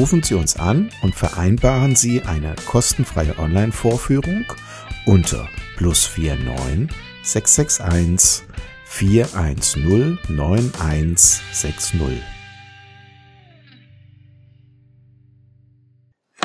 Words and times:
Rufen 0.00 0.22
Sie 0.22 0.32
uns 0.32 0.58
an 0.58 0.88
und 1.02 1.14
vereinbaren 1.14 1.94
Sie 1.94 2.22
eine 2.22 2.54
kostenfreie 2.64 3.38
Online-Vorführung 3.38 4.46
unter 5.04 5.46
plus 5.76 6.08
49 6.16 6.88
661 7.22 8.48
410 8.86 10.18
9160. 10.26 12.00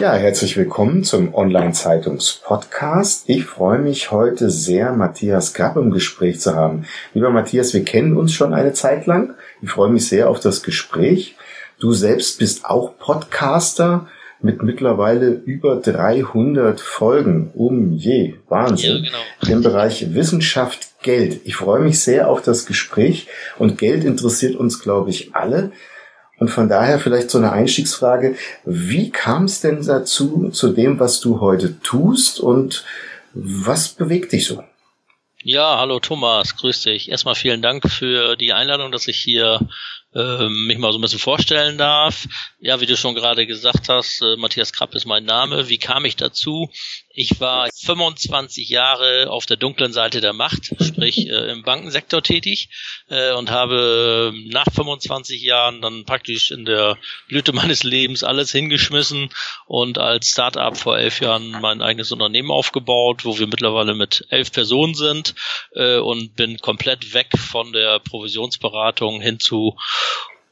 Ja, 0.02 0.16
herzlich 0.16 0.58
willkommen 0.58 1.06
zum 1.06 1.34
Online-Zeitungs-Podcast. 1.34 3.30
Ich 3.30 3.46
freue 3.46 3.80
mich 3.80 4.12
heute 4.12 4.50
sehr, 4.50 4.92
Matthias 4.92 5.54
Krapp 5.54 5.78
im 5.78 5.92
Gespräch 5.92 6.42
zu 6.42 6.58
haben. 6.58 6.88
Lieber 7.14 7.30
Matthias, 7.30 7.74
wir 7.74 7.86
kennen 7.86 8.18
uns 8.18 8.34
schon 8.34 8.54
eine 8.54 8.74
Zeit 8.74 9.06
lang. 9.06 9.36
Ich 9.62 9.70
freue 9.70 9.92
mich 9.92 10.10
sehr 10.10 10.30
auf 10.30 10.42
das 10.42 10.62
Gespräch. 10.62 11.38
Du 11.80 11.94
selbst 11.94 12.40
bist 12.40 12.66
auch 12.66 12.98
Podcaster 12.98 14.08
mit 14.42 14.64
mittlerweile 14.64 15.30
über 15.30 15.78
300 15.78 16.80
Folgen. 16.80 17.52
Um 17.54 17.94
je, 17.94 18.36
Wahnsinn. 18.48 19.04
Ja, 19.04 19.12
genau. 19.42 19.56
Im 19.58 19.64
Bereich 19.64 20.14
Wissenschaft, 20.14 21.02
Geld. 21.02 21.42
Ich 21.44 21.56
freue 21.56 21.82
mich 21.82 22.00
sehr 22.00 22.30
auf 22.30 22.42
das 22.42 22.66
Gespräch 22.66 23.28
und 23.60 23.78
Geld 23.78 24.04
interessiert 24.04 24.56
uns, 24.56 24.80
glaube 24.80 25.10
ich, 25.10 25.36
alle. 25.36 25.72
Und 26.38 26.50
von 26.50 26.68
daher 26.68 27.00
vielleicht 27.00 27.30
so 27.30 27.38
eine 27.38 27.52
Einstiegsfrage. 27.52 28.36
Wie 28.66 29.10
kam 29.10 29.46
es 29.46 29.62
denn 29.62 29.86
dazu, 29.86 30.50
zu 30.50 30.70
dem, 30.74 31.00
was 31.00 31.20
du 31.20 31.42
heute 31.42 31.80
tust 31.82 32.40
und 32.40 32.84
was 33.34 33.90
bewegt 33.90 34.32
dich 34.32 34.46
so? 34.46 34.64
Ja, 35.44 35.78
hallo 35.78 36.00
Thomas, 36.00 36.58
grüß 36.58 36.82
dich. 36.82 37.10
Erstmal 37.10 37.36
vielen 37.36 37.62
Dank 37.62 37.88
für 37.88 38.36
die 38.36 38.52
Einladung, 38.52 38.92
dass 38.92 39.08
ich 39.08 39.18
hier 39.18 39.60
äh, 40.16 40.50
mich 40.50 40.78
mal 40.78 40.92
so 40.92 40.98
ein 40.98 41.02
bisschen 41.02 41.20
vorstellen 41.20 41.78
darf. 41.78 42.28
Ja, 42.60 42.80
wie 42.80 42.86
du 42.86 42.96
schon 42.96 43.16
gerade 43.16 43.46
gesagt 43.46 43.90
hast, 43.90 44.22
äh, 44.22 44.38
Matthias 44.38 44.74
Krapp 44.74 44.96
ist 44.96 45.06
mein 45.06 45.26
Name. 45.26 45.70
Wie 45.70 45.78
kam 45.78 46.06
ich 46.06 46.16
dazu? 46.16 46.70
Ich 47.18 47.40
war 47.40 47.70
25 47.74 48.68
Jahre 48.68 49.30
auf 49.30 49.46
der 49.46 49.56
dunklen 49.56 49.94
Seite 49.94 50.20
der 50.20 50.34
Macht, 50.34 50.72
sprich 50.82 51.30
äh, 51.30 51.52
im 51.52 51.64
Bankensektor 51.64 52.22
tätig 52.22 52.68
äh, 53.10 53.32
und 53.32 53.52
habe 53.52 54.34
nach 54.48 54.66
25 54.66 55.42
Jahren 55.42 55.82
dann 55.82 56.04
praktisch 56.04 56.52
in 56.52 56.66
der 56.66 56.98
Blüte 57.30 57.54
meines 57.54 57.84
Lebens 57.84 58.26
alles 58.26 58.52
hingeschmissen 58.52 59.30
und 59.66 59.98
als 59.98 60.28
Startup 60.28 60.76
vor 60.76 60.98
elf 60.98 61.22
Jahren 61.22 61.52
mein 61.62 61.82
eigenes 61.82 62.12
Unternehmen 62.12 62.52
aufgebaut, 62.52 63.24
wo 63.24 63.40
wir 63.40 63.48
mittlerweile 63.48 63.96
mit 63.96 64.28
elf 64.30 64.52
Personen 64.52 64.94
sind 64.94 65.36
äh, 65.74 66.00
und 66.00 66.36
bin 66.36 66.58
komplett 66.58 67.14
weg 67.14 67.30
von 67.38 67.72
der 67.72 68.00
Provisionsberatung 68.00 69.22
hin 69.22 69.40
zu 69.40 69.78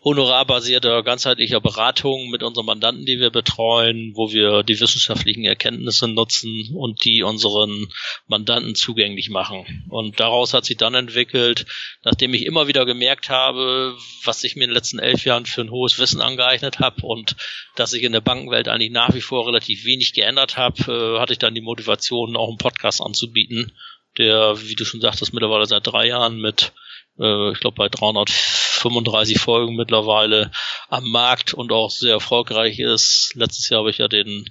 honorarbasierter, 0.03 1.01
ganzheitlicher 1.03 1.61
Beratung 1.61 2.29
mit 2.29 2.43
unseren 2.43 2.65
Mandanten, 2.65 3.05
die 3.05 3.19
wir 3.19 3.29
betreuen, 3.29 4.11
wo 4.15 4.31
wir 4.31 4.63
die 4.63 4.79
wissenschaftlichen 4.79 5.45
Erkenntnisse 5.45 6.07
nutzen 6.07 6.69
und 6.75 7.05
die 7.05 7.23
unseren 7.23 7.87
Mandanten 8.27 8.75
zugänglich 8.75 9.29
machen. 9.29 9.85
Und 9.89 10.19
daraus 10.19 10.53
hat 10.53 10.65
sich 10.65 10.77
dann 10.77 10.93
entwickelt, 10.93 11.65
nachdem 12.03 12.33
ich 12.33 12.45
immer 12.45 12.67
wieder 12.67 12.85
gemerkt 12.85 13.29
habe, 13.29 13.95
was 14.25 14.43
ich 14.43 14.55
mir 14.55 14.65
in 14.65 14.71
den 14.71 14.75
letzten 14.75 14.99
elf 14.99 15.23
Jahren 15.25 15.45
für 15.45 15.61
ein 15.61 15.71
hohes 15.71 15.97
Wissen 15.99 16.21
angeeignet 16.21 16.79
habe 16.79 17.05
und 17.05 17.35
dass 17.75 17.93
ich 17.93 18.03
in 18.03 18.11
der 18.11 18.21
Bankenwelt 18.21 18.67
eigentlich 18.67 18.91
nach 18.91 19.13
wie 19.13 19.21
vor 19.21 19.47
relativ 19.47 19.85
wenig 19.85 20.13
geändert 20.13 20.57
habe, 20.57 20.91
äh, 20.91 21.19
hatte 21.19 21.33
ich 21.33 21.39
dann 21.39 21.55
die 21.55 21.61
Motivation, 21.61 22.35
auch 22.35 22.49
einen 22.49 22.57
Podcast 22.57 23.01
anzubieten, 23.01 23.71
der, 24.17 24.55
wie 24.61 24.75
du 24.75 24.85
schon 24.85 25.01
sagtest, 25.01 25.33
mittlerweile 25.33 25.65
seit 25.65 25.87
drei 25.87 26.07
Jahren 26.07 26.39
mit 26.39 26.73
äh, 27.19 27.51
ich 27.51 27.59
glaube 27.59 27.75
bei 27.77 27.89
335 27.89 29.39
Folgen 29.39 29.75
mittlerweile 29.75 30.51
am 30.89 31.09
Markt 31.09 31.53
und 31.53 31.71
auch 31.71 31.91
sehr 31.91 32.13
erfolgreich 32.13 32.79
ist. 32.79 33.33
Letztes 33.35 33.69
Jahr 33.69 33.79
habe 33.79 33.89
ich 33.89 33.97
ja 33.97 34.07
den 34.07 34.49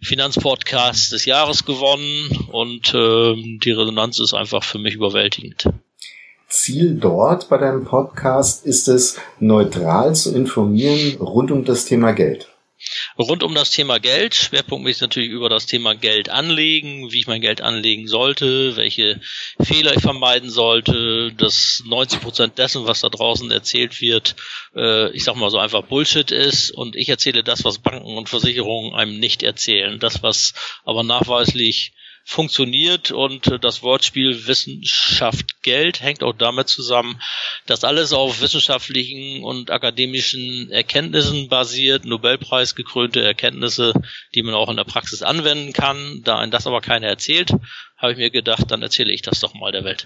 Finanzpodcast 0.00 1.12
des 1.12 1.24
Jahres 1.24 1.64
gewonnen 1.64 2.48
und 2.52 2.94
äh, 2.94 3.34
die 3.64 3.72
Resonanz 3.72 4.18
ist 4.18 4.34
einfach 4.34 4.62
für 4.62 4.78
mich 4.78 4.94
überwältigend. 4.94 5.68
Ziel 6.48 6.94
dort 6.94 7.48
bei 7.48 7.58
deinem 7.58 7.84
Podcast 7.84 8.64
ist 8.64 8.88
es, 8.88 9.18
neutral 9.40 10.14
zu 10.14 10.34
informieren 10.34 11.16
rund 11.18 11.50
um 11.50 11.64
das 11.64 11.86
Thema 11.86 12.12
Geld. 12.12 12.48
Rund 13.18 13.42
um 13.42 13.54
das 13.54 13.70
Thema 13.70 13.98
Geld, 13.98 14.34
schwerpunktmäßig 14.34 15.00
natürlich 15.00 15.30
über 15.30 15.48
das 15.48 15.66
Thema 15.66 15.94
Geld 15.94 16.28
anlegen, 16.28 17.10
wie 17.10 17.20
ich 17.20 17.26
mein 17.26 17.40
Geld 17.40 17.60
anlegen 17.62 18.06
sollte, 18.06 18.76
welche 18.76 19.20
Fehler 19.60 19.94
ich 19.94 20.02
vermeiden 20.02 20.50
sollte, 20.50 21.32
dass 21.32 21.82
90 21.86 22.20
Prozent 22.20 22.58
dessen, 22.58 22.86
was 22.86 23.00
da 23.00 23.08
draußen 23.08 23.50
erzählt 23.50 24.00
wird, 24.00 24.36
äh, 24.74 25.10
ich 25.12 25.24
sag 25.24 25.36
mal 25.36 25.50
so 25.50 25.58
einfach 25.58 25.82
Bullshit 25.82 26.30
ist 26.30 26.70
und 26.70 26.96
ich 26.96 27.08
erzähle 27.08 27.42
das, 27.42 27.64
was 27.64 27.78
Banken 27.78 28.16
und 28.16 28.28
Versicherungen 28.28 28.94
einem 28.94 29.18
nicht 29.18 29.42
erzählen. 29.42 29.98
Das, 29.98 30.22
was 30.22 30.52
aber 30.84 31.02
nachweislich 31.02 31.92
funktioniert 32.28 33.12
und 33.12 33.46
äh, 33.46 33.58
das 33.60 33.84
Wortspiel 33.84 34.48
Wissenschaft 34.48 35.62
Geld 35.62 36.02
hängt 36.02 36.24
auch 36.24 36.32
damit 36.32 36.68
zusammen, 36.68 37.22
dass 37.66 37.84
alles 37.84 38.12
auf 38.12 38.40
wissenschaftlichen 38.40 39.44
und 39.44 39.70
akademischen 39.70 40.68
Erkenntnissen 40.72 41.48
basiert, 41.48 42.04
Nobelpreis 42.04 42.74
gekrönte 42.74 43.22
Erkenntnisse, 43.22 43.94
die 44.34 44.42
man 44.42 44.54
auch 44.54 44.68
in 44.68 44.76
der 44.76 44.82
Praxis 44.82 45.22
anwenden 45.22 45.72
kann. 45.72 46.22
Da 46.24 46.38
ein 46.38 46.50
das 46.50 46.66
aber 46.66 46.80
keiner 46.80 47.06
erzählt, 47.06 47.52
habe 47.96 48.12
ich 48.12 48.18
mir 48.18 48.30
gedacht, 48.30 48.72
dann 48.72 48.82
erzähle 48.82 49.12
ich 49.12 49.22
das 49.22 49.38
doch 49.38 49.54
mal 49.54 49.70
der 49.70 49.84
Welt. 49.84 50.04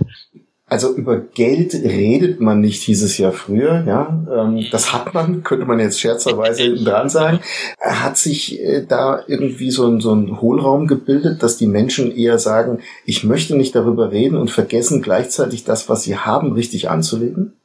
Also 0.70 0.94
über 0.94 1.18
Geld 1.18 1.74
redet 1.74 2.40
man 2.40 2.60
nicht, 2.60 2.84
hieß 2.84 3.02
es 3.02 3.18
ja 3.18 3.32
früher. 3.32 3.82
Ja, 3.88 4.24
ähm, 4.32 4.64
das 4.70 4.92
hat 4.92 5.12
man, 5.12 5.42
könnte 5.42 5.66
man 5.66 5.80
jetzt 5.80 6.00
scherzerweise 6.00 6.62
hinten 6.62 6.84
dran 6.84 7.08
sagen. 7.08 7.40
Hat 7.80 8.16
sich 8.16 8.60
äh, 8.60 8.86
da 8.86 9.20
irgendwie 9.26 9.72
so 9.72 9.88
ein, 9.88 10.00
so 10.00 10.14
ein 10.14 10.40
Hohlraum 10.40 10.86
gebildet, 10.86 11.42
dass 11.42 11.56
die 11.56 11.66
Menschen 11.66 12.16
eher 12.16 12.38
sagen, 12.38 12.78
ich 13.04 13.24
möchte 13.24 13.56
nicht 13.56 13.74
darüber 13.74 14.12
reden 14.12 14.36
und 14.36 14.52
vergessen 14.52 15.02
gleichzeitig 15.02 15.64
das, 15.64 15.88
was 15.88 16.04
sie 16.04 16.16
haben, 16.16 16.52
richtig 16.52 16.88
anzulegen? 16.88 17.59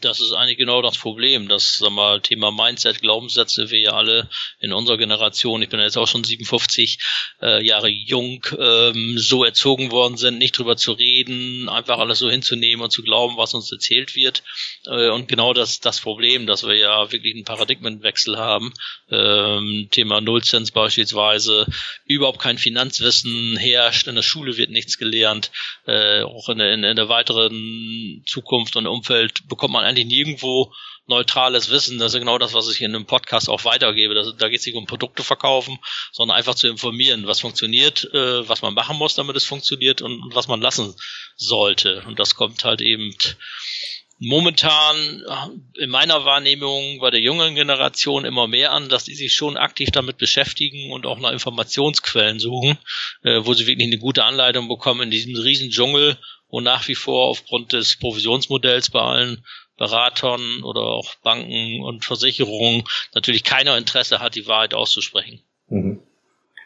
Das 0.00 0.20
ist 0.20 0.32
eigentlich 0.32 0.58
genau 0.58 0.82
das 0.82 0.98
Problem, 0.98 1.48
dass 1.48 1.78
sag 1.78 1.90
mal 1.90 2.20
Thema 2.20 2.50
Mindset, 2.50 3.00
Glaubenssätze 3.00 3.70
wir 3.70 3.78
ja 3.78 3.92
alle 3.92 4.28
in 4.60 4.72
unserer 4.72 4.98
Generation, 4.98 5.62
ich 5.62 5.68
bin 5.68 5.80
jetzt 5.80 5.96
auch 5.96 6.08
schon 6.08 6.24
57 6.24 6.98
äh, 7.42 7.64
Jahre 7.64 7.88
jung, 7.88 8.44
ähm, 8.58 9.18
so 9.18 9.44
erzogen 9.44 9.90
worden 9.90 10.16
sind, 10.16 10.38
nicht 10.38 10.58
drüber 10.58 10.76
zu 10.76 10.92
reden, 10.92 11.68
einfach 11.68 11.98
alles 11.98 12.18
so 12.18 12.30
hinzunehmen 12.30 12.82
und 12.82 12.90
zu 12.90 13.02
glauben, 13.02 13.36
was 13.36 13.54
uns 13.54 13.70
erzählt 13.72 14.14
wird. 14.14 14.42
Äh, 14.86 15.10
und 15.10 15.28
genau 15.28 15.52
das 15.52 15.80
das 15.80 16.00
Problem, 16.00 16.46
dass 16.46 16.66
wir 16.66 16.76
ja 16.76 17.12
wirklich 17.12 17.34
einen 17.34 17.44
Paradigmenwechsel 17.44 18.36
haben. 18.36 18.72
Ähm, 19.10 19.88
Thema 19.90 20.20
Nullzins 20.20 20.70
beispielsweise, 20.70 21.66
überhaupt 22.04 22.40
kein 22.40 22.58
Finanzwissen 22.58 23.56
herrscht, 23.56 24.08
in 24.08 24.16
der 24.16 24.22
Schule 24.22 24.56
wird 24.56 24.70
nichts 24.70 24.98
gelernt, 24.98 25.50
äh, 25.86 26.22
auch 26.22 26.48
in 26.48 26.58
der, 26.58 26.74
in, 26.74 26.84
in 26.84 26.96
der 26.96 27.08
weiteren 27.08 28.22
Zukunft 28.26 28.76
und 28.76 28.86
Umfeld 28.86 29.46
bekommt 29.48 29.72
man 29.72 29.84
eigentlich 29.86 30.06
nirgendwo 30.06 30.72
neutrales 31.06 31.70
Wissen. 31.70 31.98
Das 31.98 32.12
ist 32.12 32.18
genau 32.18 32.38
das, 32.38 32.52
was 32.52 32.68
ich 32.70 32.80
in 32.80 32.94
einem 32.94 33.06
Podcast 33.06 33.48
auch 33.48 33.64
weitergebe. 33.64 34.14
Das, 34.14 34.34
da 34.36 34.48
geht 34.48 34.60
es 34.60 34.66
nicht 34.66 34.76
um 34.76 34.86
Produkte 34.86 35.22
verkaufen, 35.22 35.78
sondern 36.12 36.36
einfach 36.36 36.54
zu 36.54 36.68
informieren, 36.68 37.26
was 37.26 37.40
funktioniert, 37.40 38.08
äh, 38.12 38.48
was 38.48 38.62
man 38.62 38.74
machen 38.74 38.96
muss, 38.96 39.14
damit 39.14 39.36
es 39.36 39.44
funktioniert 39.44 40.02
und, 40.02 40.20
und 40.20 40.34
was 40.34 40.48
man 40.48 40.60
lassen 40.60 40.94
sollte. 41.36 42.02
Und 42.06 42.18
das 42.18 42.34
kommt 42.34 42.64
halt 42.64 42.80
eben 42.80 43.14
momentan 44.18 45.22
äh, 45.28 45.82
in 45.82 45.90
meiner 45.90 46.24
Wahrnehmung 46.24 46.98
bei 47.00 47.10
der 47.10 47.20
jungen 47.20 47.54
Generation 47.54 48.24
immer 48.24 48.48
mehr 48.48 48.72
an, 48.72 48.88
dass 48.88 49.04
die 49.04 49.14
sich 49.14 49.34
schon 49.34 49.56
aktiv 49.56 49.90
damit 49.92 50.18
beschäftigen 50.18 50.90
und 50.92 51.06
auch 51.06 51.18
nach 51.18 51.32
Informationsquellen 51.32 52.38
suchen, 52.38 52.78
äh, 53.22 53.40
wo 53.44 53.54
sie 53.54 53.66
wirklich 53.66 53.86
eine 53.86 53.98
gute 53.98 54.24
Anleitung 54.24 54.68
bekommen 54.68 55.02
in 55.02 55.10
diesem 55.10 55.36
riesen 55.36 55.70
Dschungel, 55.70 56.18
wo 56.48 56.60
nach 56.60 56.88
wie 56.88 56.94
vor 56.94 57.28
aufgrund 57.28 57.72
des 57.72 57.98
Provisionsmodells 57.98 58.90
bei 58.90 59.00
allen 59.00 59.44
Beratern 59.76 60.62
oder 60.62 60.82
auch 60.82 61.14
Banken 61.16 61.82
und 61.82 62.04
Versicherungen 62.04 62.84
natürlich 63.14 63.44
keiner 63.44 63.76
Interesse 63.76 64.20
hat, 64.20 64.34
die 64.34 64.46
Wahrheit 64.46 64.74
auszusprechen. 64.74 65.42
Mhm. 65.68 66.02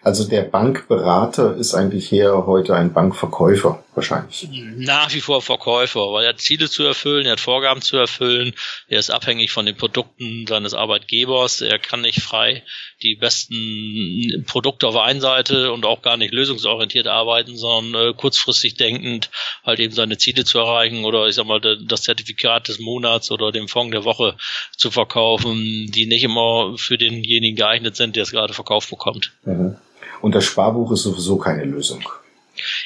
Also 0.03 0.27
der 0.27 0.43
Bankberater 0.43 1.57
ist 1.57 1.75
eigentlich 1.75 2.09
hier 2.09 2.47
heute 2.47 2.75
ein 2.75 2.95
Bankverkäufer 2.95 3.85
wahrscheinlich. 3.95 4.49
Nach 4.51 5.13
wie 5.13 5.21
vor 5.21 5.43
Verkäufer, 5.43 6.13
weil 6.13 6.25
er 6.25 6.31
hat 6.31 6.41
Ziele 6.41 6.71
zu 6.71 6.85
erfüllen, 6.85 7.27
er 7.27 7.33
hat 7.33 7.41
Vorgaben 7.41 7.83
zu 7.83 7.99
erfüllen, 7.99 8.55
er 8.89 8.99
ist 8.99 9.11
abhängig 9.11 9.53
von 9.53 9.67
den 9.67 9.77
Produkten 9.77 10.47
seines 10.47 10.73
Arbeitgebers, 10.73 11.61
er 11.61 11.79
kann 11.79 12.01
nicht 12.01 12.23
frei 12.23 12.63
die 13.03 13.15
besten 13.15 14.45
Produkte 14.47 14.89
auf 14.89 14.95
der 14.95 15.05
einen 15.05 15.21
Seite 15.21 15.71
und 15.71 15.85
auch 15.85 16.01
gar 16.01 16.17
nicht 16.17 16.33
lösungsorientiert 16.33 17.07
arbeiten, 17.07 17.57
sondern 17.57 18.11
äh, 18.11 18.15
kurzfristig 18.15 18.77
denkend 18.77 19.31
halt 19.65 19.81
eben 19.81 19.93
seine 19.93 20.17
Ziele 20.17 20.45
zu 20.45 20.59
erreichen 20.59 21.05
oder 21.05 21.27
ich 21.27 21.35
sag 21.35 21.47
mal 21.47 21.61
das 21.61 22.03
Zertifikat 22.03 22.69
des 22.69 22.79
Monats 22.79 23.31
oder 23.31 23.53
den 23.53 23.69
Fonds 23.69 23.93
der 23.93 24.05
Woche 24.05 24.37
zu 24.77 24.91
verkaufen, 24.91 25.91
die 25.95 26.07
nicht 26.07 26.25
immer 26.25 26.75
für 26.79 26.97
denjenigen 26.97 27.57
geeignet 27.57 27.97
sind, 27.97 28.17
der 28.17 28.23
es 28.23 28.31
gerade 28.31 28.55
verkauft 28.55 28.89
bekommt. 28.89 29.33
Mhm. 29.45 29.77
Und 30.23 30.35
das 30.35 30.45
Sparbuch 30.45 30.93
ist 30.93 31.03
sowieso 31.03 31.39
keine 31.39 31.65
Lösung. 31.65 32.03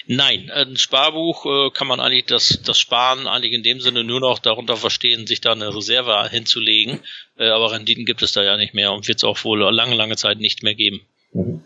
Nein, 0.06 0.50
ein 0.50 0.76
Sparbuch 0.76 1.46
äh, 1.46 1.70
kann 1.70 1.88
man 1.88 2.00
eigentlich 2.00 2.26
das, 2.26 2.60
das 2.64 2.78
Sparen 2.78 3.26
eigentlich 3.26 3.52
in 3.52 3.62
dem 3.62 3.80
Sinne 3.80 4.04
nur 4.04 4.20
noch 4.20 4.38
darunter 4.38 4.76
verstehen, 4.76 5.26
sich 5.26 5.40
da 5.40 5.52
eine 5.52 5.74
Reserve 5.74 6.28
hinzulegen. 6.30 7.00
Äh, 7.38 7.48
aber 7.48 7.72
Renditen 7.72 8.04
gibt 8.04 8.22
es 8.22 8.32
da 8.32 8.42
ja 8.42 8.56
nicht 8.56 8.74
mehr 8.74 8.92
und 8.92 9.08
wird 9.08 9.18
es 9.18 9.24
auch 9.24 9.42
wohl 9.44 9.60
lange, 9.72 9.94
lange 9.94 10.16
Zeit 10.16 10.38
nicht 10.38 10.62
mehr 10.62 10.74
geben. 10.74 11.00
Mhm. 11.32 11.62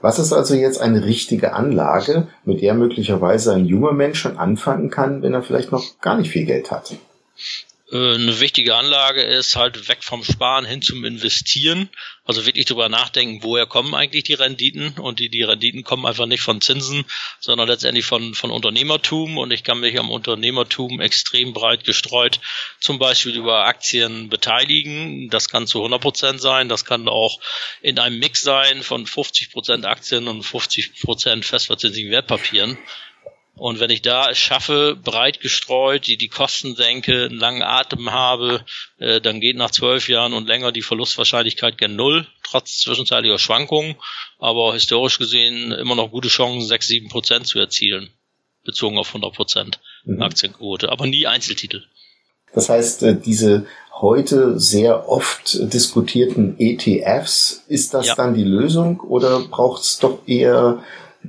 Was 0.00 0.18
ist 0.18 0.34
also 0.34 0.54
jetzt 0.54 0.82
eine 0.82 1.06
richtige 1.06 1.54
Anlage, 1.54 2.28
mit 2.44 2.60
der 2.60 2.74
möglicherweise 2.74 3.54
ein 3.54 3.64
junger 3.64 3.92
Mensch 3.92 4.20
schon 4.20 4.36
anfangen 4.36 4.90
kann, 4.90 5.22
wenn 5.22 5.32
er 5.32 5.42
vielleicht 5.42 5.72
noch 5.72 5.98
gar 6.02 6.18
nicht 6.18 6.30
viel 6.30 6.44
Geld 6.44 6.70
hat? 6.70 6.94
Äh, 7.92 8.14
eine 8.14 8.40
wichtige 8.40 8.74
Anlage 8.76 9.22
ist 9.22 9.56
halt 9.56 9.88
weg 9.88 10.02
vom 10.02 10.24
Sparen 10.24 10.64
hin 10.64 10.82
zum 10.82 11.04
Investieren. 11.04 11.90
Also 12.24 12.46
wirklich 12.46 12.64
drüber 12.64 12.88
nachdenken, 12.88 13.42
woher 13.42 13.66
kommen 13.66 13.94
eigentlich 13.94 14.24
die 14.24 14.34
Renditen? 14.34 14.94
Und 14.98 15.18
die, 15.18 15.28
die 15.28 15.42
Renditen 15.42 15.84
kommen 15.84 16.06
einfach 16.06 16.24
nicht 16.24 16.40
von 16.40 16.62
Zinsen, 16.62 17.04
sondern 17.38 17.68
letztendlich 17.68 18.06
von, 18.06 18.34
von 18.34 18.50
Unternehmertum. 18.50 19.36
Und 19.36 19.50
ich 19.50 19.62
kann 19.62 19.80
mich 19.80 19.98
am 19.98 20.10
Unternehmertum 20.10 21.00
extrem 21.00 21.52
breit 21.52 21.84
gestreut 21.84 22.40
zum 22.80 22.98
Beispiel 22.98 23.36
über 23.36 23.66
Aktien 23.66 24.30
beteiligen. 24.30 25.28
Das 25.28 25.50
kann 25.50 25.66
zu 25.66 25.78
100 25.78 26.00
Prozent 26.00 26.40
sein. 26.40 26.70
Das 26.70 26.86
kann 26.86 27.08
auch 27.08 27.38
in 27.82 27.98
einem 27.98 28.18
Mix 28.18 28.40
sein 28.40 28.82
von 28.82 29.06
50 29.06 29.52
Prozent 29.52 29.84
Aktien 29.84 30.26
und 30.28 30.42
50 30.42 31.02
Prozent 31.02 31.44
festverzinsigen 31.44 32.10
Wertpapieren. 32.10 32.78
Und 33.56 33.78
wenn 33.78 33.90
ich 33.90 34.02
da 34.02 34.30
es 34.30 34.38
schaffe, 34.38 34.96
breit 35.02 35.40
gestreut, 35.40 36.08
die, 36.08 36.16
die 36.16 36.28
Kosten 36.28 36.74
senke, 36.74 37.26
einen 37.26 37.38
langen 37.38 37.62
Atem 37.62 38.10
habe, 38.10 38.64
äh, 38.98 39.20
dann 39.20 39.40
geht 39.40 39.56
nach 39.56 39.70
zwölf 39.70 40.08
Jahren 40.08 40.32
und 40.32 40.48
länger 40.48 40.72
die 40.72 40.82
Verlustwahrscheinlichkeit 40.82 41.78
gen 41.78 41.94
Null, 41.94 42.26
trotz 42.42 42.80
zwischenzeitlicher 42.80 43.38
Schwankungen. 43.38 43.94
Aber 44.38 44.74
historisch 44.74 45.18
gesehen 45.18 45.70
immer 45.70 45.94
noch 45.94 46.10
gute 46.10 46.28
Chancen, 46.28 46.66
sechs, 46.66 46.88
sieben 46.88 47.08
Prozent 47.08 47.46
zu 47.46 47.60
erzielen, 47.60 48.10
bezogen 48.64 48.98
auf 48.98 49.08
100 49.08 49.32
Prozent 49.32 49.80
mhm. 50.04 50.20
Aktienquote, 50.20 50.90
aber 50.90 51.06
nie 51.06 51.28
Einzeltitel. 51.28 51.84
Das 52.54 52.68
heißt, 52.68 53.04
äh, 53.04 53.16
diese 53.20 53.66
heute 54.00 54.58
sehr 54.58 55.08
oft 55.08 55.72
diskutierten 55.72 56.56
ETFs, 56.58 57.64
ist 57.68 57.94
das 57.94 58.08
ja. 58.08 58.14
dann 58.16 58.34
die 58.34 58.44
Lösung 58.44 59.00
oder 59.00 59.40
braucht 59.40 59.82
es 59.82 59.98
doch 59.98 60.26
eher 60.26 60.82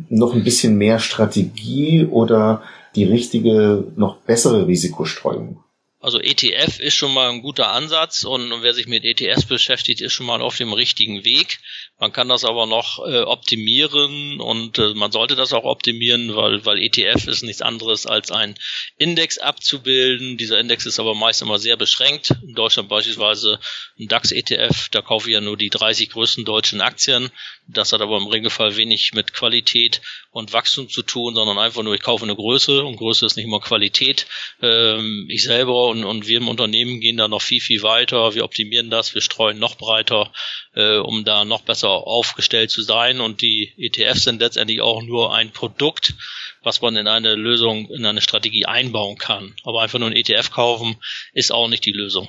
noch 0.10 0.34
ein 0.34 0.44
bisschen 0.44 0.78
mehr 0.78 1.00
Strategie 1.00 2.06
oder 2.06 2.62
die 2.96 3.04
richtige, 3.04 3.86
noch 3.96 4.18
bessere 4.18 4.68
Risikostreuung? 4.68 5.58
Also 6.06 6.20
ETF 6.20 6.80
ist 6.80 6.94
schon 6.94 7.16
mal 7.16 7.32
ein 7.32 7.42
guter 7.42 7.72
Ansatz 7.72 8.26
und 8.26 8.62
wer 8.62 8.76
sich 8.76 8.86
mit 8.86 9.04
ETFs 9.04 9.46
beschäftigt, 9.46 10.02
ist 10.02 10.14
schon 10.14 10.28
mal 10.28 10.40
auf 10.40 10.56
dem 10.56 10.72
richtigen 10.72 11.26
Weg. 11.26 11.58
Man 11.98 12.14
kann 12.14 12.30
das 12.30 12.46
aber 12.46 12.68
noch 12.68 13.00
äh, 13.08 13.22
optimieren 13.22 14.40
und 14.40 14.78
äh, 14.78 14.94
man 14.94 15.12
sollte 15.12 15.36
das 15.36 15.52
auch 15.52 15.64
optimieren, 15.64 16.36
weil, 16.36 16.64
weil 16.64 16.78
ETF 16.78 17.26
ist 17.26 17.42
nichts 17.42 17.64
anderes 17.64 18.06
als 18.06 18.30
ein 18.30 18.54
Index 18.98 19.40
abzubilden. 19.40 20.38
Dieser 20.38 20.60
Index 20.60 20.86
ist 20.86 21.00
aber 21.00 21.16
meist 21.16 21.42
immer 21.42 21.58
sehr 21.58 21.76
beschränkt. 21.76 22.30
In 22.44 22.54
Deutschland 22.54 22.88
beispielsweise 22.88 23.60
ein 23.98 24.08
DAX-ETF, 24.08 24.90
da 24.90 25.02
kaufe 25.02 25.30
ich 25.30 25.34
ja 25.34 25.42
nur 25.42 25.58
die 25.58 25.72
30 25.72 26.12
größten 26.12 26.46
deutschen 26.46 26.82
Aktien. 26.82 27.32
Das 27.68 27.94
hat 27.94 28.02
aber 28.02 28.18
im 28.18 28.28
Regelfall 28.28 28.78
wenig 28.78 29.14
mit 29.14 29.34
Qualität 29.34 30.02
und 30.30 30.54
Wachstum 30.54 30.90
zu 30.90 31.02
tun, 31.02 31.34
sondern 31.34 31.58
einfach 31.58 31.82
nur, 31.82 31.96
ich 31.96 32.02
kaufe 32.02 32.26
eine 32.26 32.36
Größe 32.36 32.84
und 32.84 32.98
Größe 32.98 33.26
ist 33.26 33.38
nicht 33.38 33.46
immer 33.46 33.62
Qualität. 33.62 34.28
Ähm, 34.62 35.28
ich 35.30 35.44
selber 35.44 35.95
und, 35.96 36.04
und 36.04 36.28
wir 36.28 36.38
im 36.38 36.48
Unternehmen 36.48 37.00
gehen 37.00 37.18
da 37.18 37.28
noch 37.28 37.42
viel, 37.42 37.62
viel 37.62 37.84
weiter. 37.84 38.36
Wir 38.36 38.44
optimieren 38.44 38.90
das, 38.90 39.14
wir 39.14 39.22
streuen 39.22 39.60
noch 39.60 39.76
breiter, 39.76 40.32
äh, 40.74 40.98
um 40.98 41.24
da 41.24 41.46
noch 41.46 41.62
besser 41.62 41.90
aufgestellt 41.90 42.72
zu 42.72 42.82
sein. 42.82 43.22
Und 43.22 43.42
die 43.42 43.74
ETFs 43.78 44.24
sind 44.24 44.42
letztendlich 44.42 44.82
auch 44.82 45.02
nur 45.02 45.34
ein 45.34 45.52
Produkt, 45.52 46.16
was 46.64 46.82
man 46.82 46.96
in 46.96 47.08
eine 47.08 47.36
Lösung, 47.36 47.90
in 47.90 48.06
eine 48.06 48.22
Strategie 48.22 48.66
einbauen 48.66 49.18
kann. 49.18 49.54
Aber 49.64 49.82
einfach 49.82 50.00
nur 50.00 50.10
ein 50.10 50.16
ETF 50.16 50.52
kaufen 50.52 50.98
ist 51.34 51.52
auch 51.52 51.68
nicht 51.68 51.86
die 51.86 51.94
Lösung. 51.94 52.28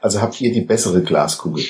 Also 0.00 0.20
habt 0.20 0.40
ihr 0.40 0.52
die 0.52 0.60
bessere 0.60 1.02
Glaskugel? 1.02 1.64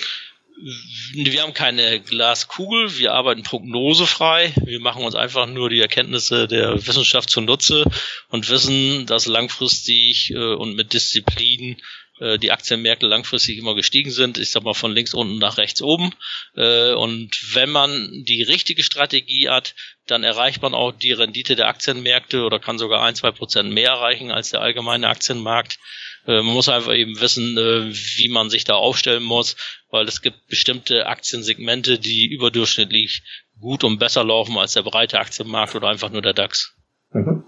Wir 1.14 1.42
haben 1.42 1.54
keine 1.54 2.00
Glaskugel, 2.00 2.96
wir 2.98 3.12
arbeiten 3.12 3.42
prognosefrei. 3.42 4.52
Wir 4.64 4.80
machen 4.80 5.04
uns 5.04 5.14
einfach 5.14 5.46
nur 5.46 5.68
die 5.68 5.80
Erkenntnisse 5.80 6.46
der 6.46 6.86
Wissenschaft 6.86 7.28
zunutze 7.28 7.84
und 8.28 8.48
wissen, 8.48 9.06
dass 9.06 9.26
langfristig 9.26 10.30
äh, 10.30 10.54
und 10.54 10.76
mit 10.76 10.92
Disziplin 10.92 11.76
äh, 12.20 12.38
die 12.38 12.52
Aktienmärkte 12.52 13.06
langfristig 13.06 13.58
immer 13.58 13.74
gestiegen 13.74 14.10
sind. 14.10 14.38
Ich 14.38 14.50
sag 14.50 14.62
mal 14.62 14.74
von 14.74 14.92
links 14.92 15.14
unten 15.14 15.38
nach 15.38 15.58
rechts 15.58 15.82
oben. 15.82 16.14
Äh, 16.56 16.92
und 16.92 17.36
wenn 17.54 17.70
man 17.70 18.24
die 18.24 18.42
richtige 18.42 18.82
Strategie 18.82 19.48
hat, 19.48 19.74
dann 20.06 20.22
erreicht 20.22 20.60
man 20.62 20.74
auch 20.74 20.92
die 20.92 21.12
Rendite 21.12 21.56
der 21.56 21.68
Aktienmärkte 21.68 22.42
oder 22.44 22.58
kann 22.58 22.78
sogar 22.78 23.02
ein, 23.02 23.14
zwei 23.14 23.30
Prozent 23.30 23.72
mehr 23.72 23.90
erreichen 23.90 24.30
als 24.30 24.50
der 24.50 24.60
allgemeine 24.60 25.08
Aktienmarkt. 25.08 25.78
Äh, 26.26 26.42
man 26.42 26.54
muss 26.54 26.68
einfach 26.68 26.94
eben 26.94 27.20
wissen, 27.20 27.56
äh, 27.56 27.92
wie 27.92 28.28
man 28.28 28.50
sich 28.50 28.64
da 28.64 28.74
aufstellen 28.74 29.22
muss, 29.22 29.56
weil 29.90 30.06
es 30.06 30.22
gibt 30.22 30.46
bestimmte 30.48 31.06
Aktiensegmente, 31.06 31.98
die 31.98 32.26
überdurchschnittlich 32.26 33.22
gut 33.60 33.84
und 33.84 33.98
besser 33.98 34.24
laufen 34.24 34.58
als 34.58 34.72
der 34.72 34.82
breite 34.82 35.18
Aktienmarkt 35.18 35.74
oder 35.74 35.88
einfach 35.88 36.10
nur 36.10 36.22
der 36.22 36.34
DAX. 36.34 36.74
Mhm. 37.12 37.44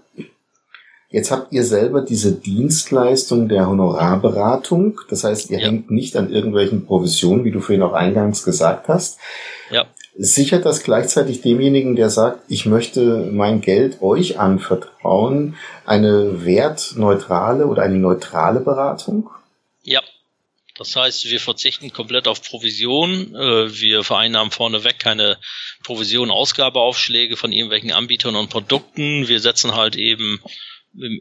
Jetzt 1.09 1.31
habt 1.31 1.53
ihr 1.53 1.63
selber 1.63 2.01
diese 2.01 2.33
Dienstleistung 2.33 3.47
der 3.47 3.67
Honorarberatung. 3.67 4.99
Das 5.09 5.23
heißt, 5.23 5.51
ihr 5.51 5.59
ja. 5.59 5.67
hängt 5.67 5.89
nicht 5.89 6.17
an 6.17 6.31
irgendwelchen 6.31 6.85
Provisionen, 6.85 7.45
wie 7.45 7.51
du 7.51 7.61
vorhin 7.61 7.81
auch 7.81 7.93
eingangs 7.93 8.43
gesagt 8.43 8.89
hast. 8.89 9.17
Ja. 9.71 9.85
Sichert 10.19 10.65
das 10.65 10.83
gleichzeitig 10.83 11.41
demjenigen, 11.41 11.95
der 11.95 12.09
sagt, 12.09 12.39
ich 12.47 12.65
möchte 12.65 13.29
mein 13.31 13.61
Geld 13.61 14.01
euch 14.01 14.39
anvertrauen, 14.39 15.55
eine 15.85 16.43
wertneutrale 16.43 17.67
oder 17.67 17.83
eine 17.83 17.97
neutrale 17.97 18.59
Beratung? 18.59 19.29
Ja. 19.83 20.01
Das 20.77 20.95
heißt, 20.95 21.25
wir 21.25 21.39
verzichten 21.39 21.91
komplett 21.91 22.27
auf 22.27 22.41
Provision. 22.43 23.35
Äh, 23.35 23.79
wir 23.79 24.03
vereinnahmen 24.03 24.51
vorneweg 24.51 24.99
keine 24.99 25.37
Provision-Ausgabeaufschläge 25.83 27.35
von 27.35 27.51
irgendwelchen 27.51 27.91
Anbietern 27.91 28.35
und 28.35 28.49
Produkten. 28.49 29.27
Wir 29.27 29.39
setzen 29.39 29.75
halt 29.75 29.95
eben 29.95 30.39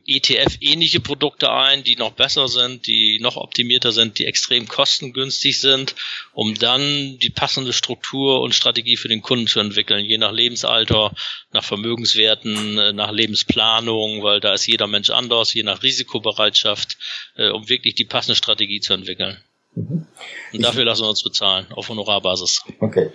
ETF 0.06 0.59
ähnliche 0.61 1.00
Produkte 1.00 1.50
ein, 1.50 1.85
die 1.85 1.97
noch 1.97 2.12
besser 2.12 2.49
sind, 2.49 2.87
die 2.87 3.18
noch 3.21 3.37
optimierter 3.37 3.92
sind, 3.92 4.18
die 4.18 4.25
extrem 4.25 4.66
kostengünstig 4.66 5.61
sind, 5.61 5.95
um 6.33 6.54
dann 6.54 7.18
die 7.18 7.30
passende 7.30 7.73
Struktur 7.73 8.40
und 8.40 8.54
Strategie 8.54 8.97
für 8.97 9.09
den 9.09 9.23
Kunden 9.23 9.47
zu 9.47 9.61
entwickeln, 9.61 10.04
je 10.04 10.18
nach 10.18 10.33
Lebensalter, 10.33 11.12
nach 11.52 11.64
Vermögenswerten, 11.64 12.78
äh, 12.78 12.92
nach 12.92 13.12
Lebensplanung, 13.12 14.23
weil 14.23 14.40
da 14.40 14.54
ist 14.54 14.66
jeder 14.66 14.87
Mensch 14.87 15.11
anders, 15.11 15.52
je 15.52 15.62
nach 15.62 15.83
Risikobereitschaft, 15.83 16.97
äh, 17.37 17.50
um 17.50 17.68
wirklich 17.68 17.95
die 17.95 18.04
passende 18.04 18.37
Strategie 18.37 18.80
zu 18.80 18.95
entwickeln. 18.95 19.38
Mhm. 19.75 20.06
Und 20.52 20.62
dafür 20.62 20.85
lassen 20.85 21.02
wir 21.02 21.11
uns 21.11 21.23
bezahlen, 21.23 21.66
auf 21.71 21.88
Honorarbasis. 21.88 22.62
Okay. 22.80 23.11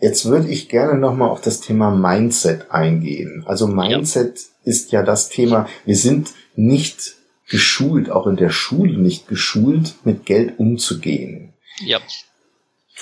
Jetzt 0.00 0.26
würde 0.26 0.48
ich 0.48 0.68
gerne 0.68 0.98
nochmal 0.98 1.28
auf 1.28 1.40
das 1.40 1.60
Thema 1.60 1.90
Mindset 1.90 2.70
eingehen. 2.70 3.42
Also 3.46 3.66
Mindset 3.66 4.38
ja. 4.38 4.44
ist 4.64 4.92
ja 4.92 5.02
das 5.02 5.28
Thema, 5.28 5.68
wir 5.84 5.96
sind 5.96 6.30
nicht 6.54 7.16
geschult, 7.48 8.10
auch 8.10 8.26
in 8.26 8.36
der 8.36 8.50
Schule 8.50 8.98
nicht 8.98 9.26
geschult, 9.26 9.94
mit 10.04 10.26
Geld 10.26 10.58
umzugehen. 10.58 11.52
Ja. 11.80 11.98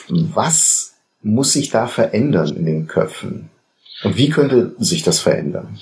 Was 0.08 0.94
muss 1.22 1.52
sich 1.52 1.70
da 1.70 1.86
verändern 1.86 2.56
in 2.56 2.64
den 2.64 2.86
Köpfen? 2.86 3.50
Und 4.02 4.16
wie 4.16 4.28
könnte 4.28 4.74
sich 4.78 5.02
das 5.02 5.18
verändern? 5.18 5.78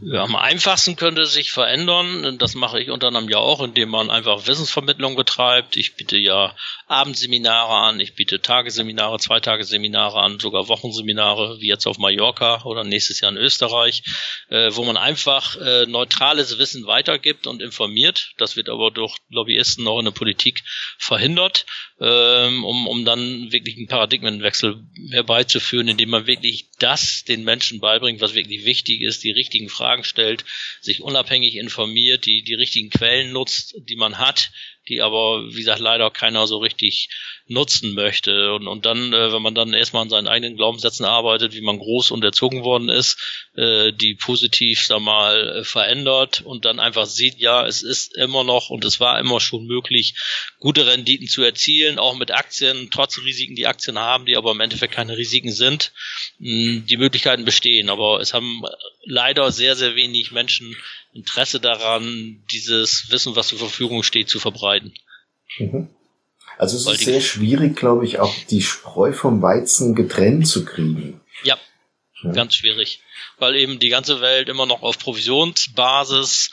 Ja, 0.00 0.22
am 0.22 0.36
einfachsten 0.36 0.96
könnte 0.96 1.22
es 1.22 1.32
sich 1.32 1.52
verändern. 1.52 2.38
Das 2.38 2.54
mache 2.54 2.80
ich 2.80 2.90
unter 2.90 3.08
anderem 3.08 3.28
ja 3.28 3.38
auch, 3.38 3.62
indem 3.62 3.90
man 3.90 4.10
einfach 4.10 4.46
Wissensvermittlung 4.46 5.16
betreibt. 5.16 5.76
Ich 5.76 5.96
biete 5.96 6.16
ja 6.16 6.54
Abendseminare 6.86 7.74
an, 7.74 8.00
ich 8.00 8.14
biete 8.14 8.40
Tagesseminare, 8.40 9.18
Zweitageseminare 9.18 10.20
an, 10.20 10.40
sogar 10.40 10.68
Wochenseminare, 10.68 11.60
wie 11.60 11.68
jetzt 11.68 11.86
auf 11.86 11.98
Mallorca 11.98 12.62
oder 12.64 12.84
nächstes 12.84 13.20
Jahr 13.20 13.32
in 13.32 13.38
Österreich, 13.38 14.02
äh, 14.48 14.70
wo 14.74 14.84
man 14.84 14.96
einfach 14.96 15.56
äh, 15.56 15.86
neutrales 15.86 16.58
Wissen 16.58 16.86
weitergibt 16.86 17.46
und 17.46 17.62
informiert. 17.62 18.32
Das 18.38 18.56
wird 18.56 18.68
aber 18.68 18.90
durch 18.90 19.16
Lobbyisten 19.30 19.86
auch 19.88 19.98
in 19.98 20.06
der 20.06 20.12
Politik 20.12 20.62
verhindert 20.98 21.66
ähm, 22.00 22.64
um, 22.64 22.86
um 22.86 23.04
dann 23.04 23.52
wirklich 23.52 23.76
einen 23.76 23.86
Paradigmenwechsel 23.86 24.82
herbeizuführen, 25.10 25.88
indem 25.88 26.10
man 26.10 26.26
wirklich 26.26 26.70
das 26.76 27.24
den 27.24 27.44
Menschen 27.44 27.80
beibringt, 27.80 28.20
was 28.20 28.34
wirklich 28.34 28.64
wichtig 28.64 29.02
ist, 29.02 29.24
die 29.24 29.30
richtigen 29.30 29.68
Fragen 29.68 30.04
stellt, 30.04 30.44
sich 30.80 31.00
unabhängig 31.00 31.56
informiert, 31.56 32.26
die, 32.26 32.42
die 32.42 32.54
richtigen 32.54 32.90
Quellen 32.90 33.32
nutzt, 33.32 33.74
die 33.78 33.96
man 33.96 34.18
hat, 34.18 34.50
die 34.88 35.00
aber, 35.00 35.46
wie 35.48 35.58
gesagt, 35.58 35.80
leider 35.80 36.10
keiner 36.10 36.46
so 36.46 36.58
richtig 36.58 37.08
nutzen 37.46 37.94
möchte. 37.94 38.54
Und, 38.54 38.66
und 38.66 38.86
dann, 38.86 39.12
äh, 39.12 39.32
wenn 39.32 39.42
man 39.42 39.54
dann 39.54 39.74
erstmal 39.74 40.02
an 40.02 40.10
seinen 40.10 40.28
eigenen 40.28 40.56
Glaubenssätzen 40.56 41.04
arbeitet, 41.04 41.54
wie 41.54 41.60
man 41.60 41.78
groß 41.78 42.10
und 42.10 42.24
erzogen 42.24 42.64
worden 42.64 42.88
ist, 42.88 43.18
äh, 43.56 43.92
die 43.92 44.14
positiv, 44.14 44.84
sag 44.86 45.00
mal, 45.00 45.58
äh, 45.58 45.64
verändert 45.64 46.40
und 46.42 46.64
dann 46.64 46.80
einfach 46.80 47.06
sieht, 47.06 47.38
ja, 47.38 47.66
es 47.66 47.82
ist 47.82 48.16
immer 48.16 48.44
noch 48.44 48.70
und 48.70 48.84
es 48.84 48.98
war 49.00 49.18
immer 49.18 49.40
schon 49.40 49.66
möglich, 49.66 50.14
gute 50.58 50.86
Renditen 50.86 51.28
zu 51.28 51.42
erzielen, 51.42 51.98
auch 51.98 52.16
mit 52.16 52.30
Aktien, 52.30 52.88
trotz 52.90 53.18
Risiken, 53.18 53.56
die 53.56 53.66
Aktien 53.66 53.98
haben, 53.98 54.24
die 54.24 54.36
aber 54.36 54.52
im 54.52 54.60
Endeffekt 54.60 54.94
keine 54.94 55.16
Risiken 55.16 55.52
sind. 55.52 55.92
Hm, 56.38 56.86
die 56.88 56.96
Möglichkeiten 56.96 57.44
bestehen, 57.44 57.90
aber 57.90 58.20
es 58.20 58.32
haben 58.32 58.62
leider 59.04 59.50
sehr, 59.52 59.76
sehr 59.76 59.94
wenig 59.94 60.32
Menschen 60.32 60.76
Interesse 61.12 61.60
daran, 61.60 62.42
dieses 62.50 63.10
Wissen, 63.10 63.36
was 63.36 63.48
zur 63.48 63.58
Verfügung 63.58 64.02
steht, 64.02 64.28
zu 64.28 64.40
verbreiten. 64.40 64.94
Mhm. 65.58 65.88
Also 66.58 66.76
es 66.76 66.86
ist 66.86 67.04
sehr 67.04 67.20
schwierig, 67.20 67.76
glaube 67.76 68.04
ich, 68.04 68.20
auch 68.20 68.34
die 68.50 68.62
Spreu 68.62 69.12
vom 69.12 69.42
Weizen 69.42 69.94
getrennt 69.94 70.46
zu 70.46 70.64
kriegen. 70.64 71.20
Ja, 71.42 71.58
ja, 72.22 72.32
ganz 72.32 72.54
schwierig. 72.54 73.00
Weil 73.38 73.56
eben 73.56 73.78
die 73.78 73.88
ganze 73.88 74.20
Welt 74.20 74.48
immer 74.48 74.66
noch 74.66 74.82
auf 74.82 74.98
Provisionsbasis 74.98 76.50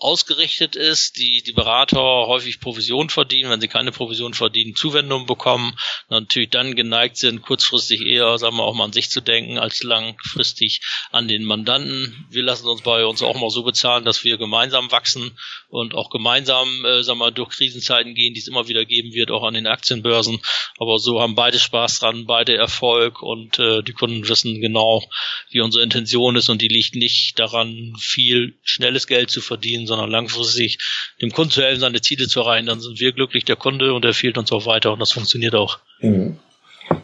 ausgerichtet 0.00 0.76
ist, 0.76 1.18
die 1.18 1.42
die 1.42 1.52
Berater 1.52 2.00
häufig 2.00 2.60
Provision 2.60 3.10
verdienen, 3.10 3.50
wenn 3.50 3.60
sie 3.60 3.68
keine 3.68 3.92
Provision 3.92 4.32
verdienen, 4.32 4.74
Zuwendung 4.74 5.26
bekommen, 5.26 5.76
natürlich 6.08 6.50
dann 6.50 6.74
geneigt 6.74 7.18
sind, 7.18 7.42
kurzfristig 7.42 8.00
eher, 8.00 8.38
sagen 8.38 8.56
wir 8.56 8.64
auch 8.64 8.74
mal 8.74 8.84
an 8.84 8.92
sich 8.92 9.10
zu 9.10 9.20
denken, 9.20 9.58
als 9.58 9.82
langfristig 9.82 10.80
an 11.10 11.28
den 11.28 11.44
Mandanten. 11.44 12.26
Wir 12.30 12.42
lassen 12.42 12.66
uns 12.66 12.80
bei 12.82 13.04
uns 13.04 13.22
auch 13.22 13.38
mal 13.38 13.50
so 13.50 13.62
bezahlen, 13.62 14.04
dass 14.04 14.24
wir 14.24 14.38
gemeinsam 14.38 14.90
wachsen 14.90 15.38
und 15.68 15.94
auch 15.94 16.08
gemeinsam, 16.08 16.84
äh, 16.84 17.02
sagen 17.02 17.18
wir, 17.18 17.30
durch 17.30 17.50
Krisenzeiten 17.50 18.14
gehen, 18.14 18.32
die 18.32 18.40
es 18.40 18.48
immer 18.48 18.68
wieder 18.68 18.86
geben 18.86 19.12
wird, 19.12 19.30
auch 19.30 19.44
an 19.44 19.54
den 19.54 19.66
Aktienbörsen. 19.66 20.40
Aber 20.78 20.98
so 20.98 21.20
haben 21.20 21.34
beide 21.34 21.58
Spaß 21.58 22.00
dran, 22.00 22.24
beide 22.26 22.56
Erfolg 22.56 23.22
und 23.22 23.58
äh, 23.58 23.82
die 23.82 23.92
Kunden 23.92 24.26
wissen 24.28 24.62
genau, 24.62 25.04
wie 25.50 25.60
unsere 25.60 25.84
Intention 25.84 26.36
ist 26.36 26.48
und 26.48 26.62
die 26.62 26.68
liegt 26.68 26.94
nicht 26.94 27.38
daran, 27.38 27.94
viel 27.98 28.58
schnelles 28.62 29.06
Geld 29.06 29.30
zu 29.30 29.42
verdienen, 29.42 29.86
sondern 29.90 30.10
langfristig 30.10 30.78
dem 31.20 31.30
Kunden 31.30 31.50
zu 31.50 31.62
helfen, 31.62 31.80
seine 31.80 32.00
Ziele 32.00 32.26
zu 32.26 32.40
erreichen. 32.40 32.66
Dann 32.66 32.80
sind 32.80 32.98
wir 32.98 33.12
glücklich, 33.12 33.44
der 33.44 33.56
Kunde 33.56 33.92
und 33.92 34.04
er 34.04 34.14
fehlt 34.14 34.38
uns 34.38 34.50
auch 34.52 34.66
weiter 34.66 34.92
und 34.92 35.00
das 35.00 35.12
funktioniert 35.12 35.54
auch. 35.54 35.78
Mhm. 36.00 36.38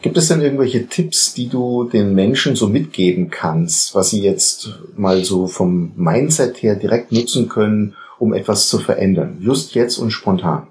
Gibt 0.01 0.17
es 0.17 0.27
denn 0.27 0.41
irgendwelche 0.41 0.87
Tipps, 0.87 1.33
die 1.33 1.47
du 1.47 1.85
den 1.85 2.13
Menschen 2.13 2.55
so 2.55 2.67
mitgeben 2.67 3.29
kannst, 3.29 3.95
was 3.95 4.09
sie 4.09 4.21
jetzt 4.21 4.69
mal 4.95 5.23
so 5.23 5.47
vom 5.47 5.93
Mindset 5.95 6.61
her 6.61 6.75
direkt 6.75 7.11
nutzen 7.11 7.47
können, 7.47 7.95
um 8.19 8.33
etwas 8.33 8.67
zu 8.67 8.79
verändern? 8.79 9.37
Just 9.41 9.75
jetzt 9.75 9.97
und 9.97 10.11
spontan. 10.11 10.67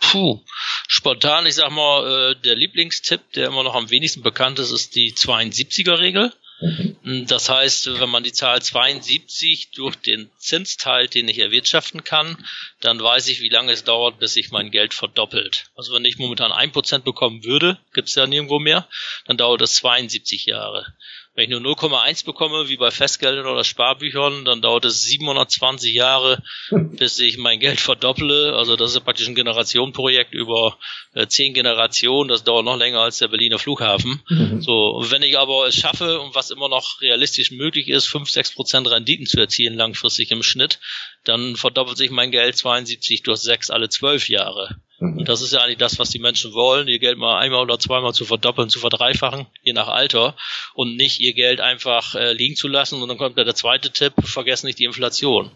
Puh, 0.00 0.40
spontan, 0.88 1.46
ich 1.46 1.54
sag 1.56 1.70
mal, 1.70 2.32
äh, 2.32 2.42
der 2.42 2.56
Lieblingstipp, 2.56 3.20
der 3.34 3.48
immer 3.48 3.62
noch 3.62 3.74
am 3.74 3.90
wenigsten 3.90 4.22
bekannt 4.22 4.58
ist, 4.58 4.72
ist 4.72 4.96
die 4.96 5.12
72er-Regel. 5.12 6.32
Mhm. 6.60 7.26
Das 7.26 7.48
heißt, 7.48 8.00
wenn 8.00 8.10
man 8.10 8.22
die 8.22 8.32
Zahl 8.32 8.60
72 8.60 9.70
durch 9.72 9.96
den 9.96 10.30
Zins 10.38 10.76
teilt, 10.76 11.14
den 11.14 11.28
ich 11.28 11.38
erwirtschaften 11.38 12.04
kann, 12.04 12.36
dann 12.80 13.02
weiß 13.02 13.28
ich, 13.28 13.40
wie 13.40 13.48
lange 13.48 13.72
es 13.72 13.84
dauert, 13.84 14.18
bis 14.18 14.34
sich 14.34 14.50
mein 14.50 14.70
Geld 14.70 14.94
verdoppelt. 14.94 15.70
Also 15.74 15.94
wenn 15.94 16.04
ich 16.04 16.18
momentan 16.18 16.52
ein 16.52 16.72
Prozent 16.72 17.04
bekommen 17.04 17.44
würde, 17.44 17.78
gibt's 17.94 18.14
ja 18.14 18.26
nirgendwo 18.26 18.58
mehr, 18.58 18.88
dann 19.26 19.38
dauert 19.38 19.62
es 19.62 19.76
72 19.76 20.46
Jahre. 20.46 20.86
Wenn 21.34 21.44
ich 21.44 21.50
nur 21.50 21.60
0,1 21.60 22.24
bekomme, 22.24 22.68
wie 22.68 22.76
bei 22.76 22.90
Festgeldern 22.90 23.46
oder 23.46 23.62
Sparbüchern, 23.62 24.44
dann 24.44 24.60
dauert 24.60 24.84
es 24.84 25.02
720 25.02 25.94
Jahre, 25.94 26.42
bis 26.70 27.20
ich 27.20 27.38
mein 27.38 27.60
Geld 27.60 27.78
verdopple. 27.78 28.54
Also 28.56 28.74
das 28.74 28.92
ist 28.92 29.04
praktisch 29.04 29.28
ein 29.28 29.36
Generationenprojekt 29.36 30.34
über 30.34 30.76
äh, 31.14 31.28
zehn 31.28 31.54
Generationen. 31.54 32.28
Das 32.28 32.42
dauert 32.42 32.64
noch 32.64 32.76
länger 32.76 33.00
als 33.00 33.18
der 33.18 33.28
Berliner 33.28 33.60
Flughafen. 33.60 34.22
Mhm. 34.28 34.60
So, 34.60 35.04
wenn 35.08 35.22
ich 35.22 35.38
aber 35.38 35.68
es 35.68 35.76
schaffe 35.76 36.20
und 36.20 36.34
was 36.34 36.50
immer 36.50 36.68
noch 36.68 37.00
realistisch 37.00 37.52
möglich 37.52 37.88
ist, 37.88 38.06
5, 38.06 38.28
6 38.28 38.54
Prozent 38.54 38.90
Renditen 38.90 39.26
zu 39.26 39.38
erzielen 39.38 39.76
langfristig 39.76 40.32
im 40.32 40.42
Schnitt, 40.42 40.80
dann 41.22 41.54
verdoppelt 41.54 41.96
sich 41.96 42.10
mein 42.10 42.32
Geld 42.32 42.56
72 42.56 43.22
durch 43.22 43.38
6 43.38 43.70
alle 43.70 43.88
12 43.88 44.28
Jahre. 44.28 44.80
Mhm. 45.00 45.18
Und 45.18 45.28
das 45.28 45.40
ist 45.40 45.52
ja 45.52 45.60
eigentlich 45.60 45.78
das, 45.78 45.98
was 45.98 46.10
die 46.10 46.18
Menschen 46.18 46.52
wollen, 46.52 46.86
ihr 46.86 46.98
Geld 46.98 47.18
mal 47.18 47.38
einmal 47.38 47.62
oder 47.62 47.78
zweimal 47.78 48.12
zu 48.12 48.24
verdoppeln, 48.24 48.68
zu 48.68 48.78
verdreifachen, 48.78 49.46
je 49.62 49.72
nach 49.72 49.88
Alter, 49.88 50.36
und 50.74 50.96
nicht 50.96 51.20
ihr 51.20 51.32
Geld 51.32 51.60
einfach 51.60 52.14
äh, 52.14 52.32
liegen 52.32 52.54
zu 52.54 52.68
lassen. 52.68 53.02
Und 53.02 53.08
dann 53.08 53.18
kommt 53.18 53.36
der 53.36 53.54
zweite 53.54 53.90
Tipp, 53.90 54.12
vergessen 54.22 54.66
nicht 54.66 54.78
die 54.78 54.84
Inflation. 54.84 55.50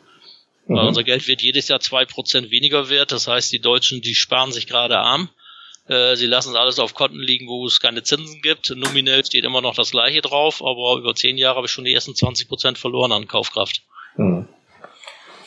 Mhm. 0.66 0.76
Weil 0.76 0.88
unser 0.88 1.04
Geld 1.04 1.28
wird 1.28 1.42
jedes 1.42 1.68
Jahr 1.68 1.80
zwei 1.80 2.06
Prozent 2.06 2.50
weniger 2.50 2.88
wert. 2.88 3.12
Das 3.12 3.28
heißt, 3.28 3.52
die 3.52 3.60
Deutschen, 3.60 4.00
die 4.00 4.14
sparen 4.14 4.50
sich 4.50 4.66
gerade 4.66 4.98
arm. 4.98 5.28
Äh, 5.86 6.16
sie 6.16 6.26
lassen 6.26 6.50
es 6.50 6.56
alles 6.56 6.78
auf 6.78 6.94
Konten 6.94 7.20
liegen, 7.20 7.46
wo 7.46 7.66
es 7.66 7.80
keine 7.80 8.02
Zinsen 8.02 8.40
gibt. 8.40 8.70
Nominell 8.70 9.24
steht 9.24 9.44
immer 9.44 9.60
noch 9.60 9.74
das 9.74 9.90
gleiche 9.90 10.22
drauf, 10.22 10.62
aber 10.62 10.96
über 10.98 11.14
zehn 11.14 11.36
Jahre 11.36 11.56
habe 11.56 11.66
ich 11.66 11.72
schon 11.72 11.84
die 11.84 11.92
ersten 11.92 12.14
20 12.14 12.48
Prozent 12.48 12.78
verloren 12.78 13.12
an 13.12 13.28
Kaufkraft. 13.28 13.82
Mhm. 14.16 14.48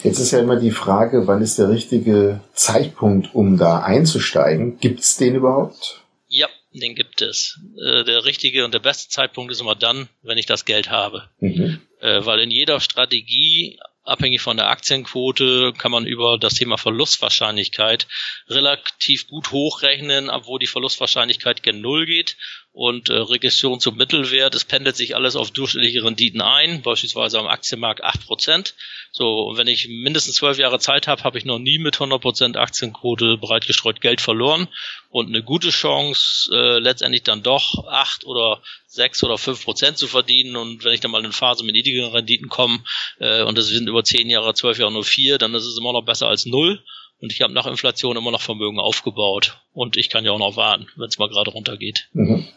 Jetzt 0.04 0.20
ist 0.20 0.32
ja 0.32 0.40
immer 0.40 0.58
die 0.58 0.72
Frage, 0.72 1.28
wann 1.28 1.42
ist 1.42 1.58
der 1.58 1.70
richtige 1.70 2.42
Zeitpunkt, 2.54 3.34
um 3.34 3.58
da 3.58 3.80
einzusteigen? 3.80 4.80
Gibt 4.80 5.00
es 5.00 5.18
den 5.18 5.36
überhaupt? 5.36 6.02
Ja, 6.28 6.48
den 6.74 6.96
gibt 6.96 7.22
es. 7.22 7.60
Äh, 7.78 8.04
der 8.04 8.26
richtige 8.26 8.66
und 8.66 8.74
der 8.74 8.80
beste 8.80 9.10
Zeitpunkt 9.10 9.52
ist 9.52 9.62
immer 9.62 9.76
dann, 9.76 10.08
wenn 10.22 10.38
ich 10.38 10.46
das 10.46 10.66
Geld 10.66 10.90
habe. 10.90 11.30
Mhm. 11.40 11.82
Äh, 12.00 12.26
weil 12.26 12.40
in 12.40 12.52
jeder 12.52 12.80
Strategie 12.80 13.80
abhängig 14.08 14.42
von 14.42 14.58
der 14.58 14.70
Aktienquote 14.70 15.74
kann 15.78 15.92
man 15.92 16.06
über 16.06 16.38
das 16.38 16.54
Thema 16.54 16.78
Verlustwahrscheinlichkeit 16.78 18.08
relativ 18.48 19.28
gut 19.28 19.52
hochrechnen, 19.52 20.30
obwohl 20.30 20.60
die 20.60 20.68
Verlustwahrscheinlichkeit 20.68 21.62
gen 21.62 21.82
Null 21.82 22.06
geht 22.06 22.38
und 22.78 23.10
äh, 23.10 23.16
Regression 23.16 23.80
zum 23.80 23.98
Mittelwert. 23.98 24.54
Es 24.54 24.64
pendelt 24.64 24.96
sich 24.96 25.16
alles 25.16 25.36
auf 25.36 25.50
durchschnittliche 25.50 26.04
Renditen 26.04 26.42
ein, 26.42 26.84
beispielsweise 26.84 27.40
am 27.40 27.48
Aktienmarkt 27.48 28.06
8%. 28.06 28.74
So, 29.12 29.48
und 29.48 29.58
wenn 29.58 29.66
ich 29.66 29.88
mindestens 29.88 30.36
zwölf 30.36 30.60
Jahre 30.60 30.78
Zeit 30.78 31.08
habe, 31.08 31.24
habe 31.24 31.40
ich 31.40 31.46
noch 31.46 31.58
nie 31.58 31.80
mit 31.80 31.96
100% 31.96 32.56
Aktienquote 32.56 33.38
breitgestreut 33.40 34.00
Geld 34.00 34.22
verloren 34.22 34.68
und 35.10 35.26
eine 35.26 35.42
gute 35.42 35.72
Chance, 35.72 36.52
äh, 36.54 36.78
letztendlich 36.78 37.24
dann 37.24 37.42
doch 37.42 37.88
acht 37.88 38.26
oder 38.26 38.62
sechs 38.86 39.24
oder 39.24 39.40
fünf 39.40 39.64
Prozent 39.64 39.98
zu 39.98 40.08
verdienen. 40.08 40.56
Und 40.56 40.84
wenn 40.84 40.94
ich 40.94 41.00
dann 41.00 41.10
mal 41.10 41.18
in 41.18 41.26
eine 41.26 41.34
Phase 41.34 41.64
mit 41.64 41.74
niedrigeren 41.74 42.12
Renditen 42.12 42.48
komme, 42.48 42.84
äh, 43.18 43.42
und 43.42 43.58
das 43.58 43.66
sind 43.70 43.90
über 43.90 44.04
zehn 44.04 44.30
Jahre, 44.30 44.54
zwölf 44.54 44.78
Jahre 44.78 44.94
nur 44.94 45.04
vier, 45.04 45.40
dann 45.40 45.56
ist 45.56 45.66
es 45.66 45.80
immer 45.80 45.94
noch 45.94 46.06
besser 46.06 46.28
als 46.28 46.46
null. 46.46 46.84
Und 47.20 47.34
ich 47.34 47.42
habe 47.42 47.54
nach 47.54 47.66
Inflation 47.66 48.18
immer 48.18 48.30
noch 48.30 48.42
Vermögen 48.42 48.80
aufgebaut. 48.80 49.58
Und 49.74 49.98
ich 49.98 50.12
kann 50.12 50.26
ja 50.26 50.32
auch 50.32 50.38
noch 50.38 50.58
warten, 50.58 50.86
wenn 50.96 51.08
es 51.08 51.18
mal 51.18 51.30
gerade 51.30 51.50
runtergeht. 51.50 52.10
Mhm. 52.14 52.48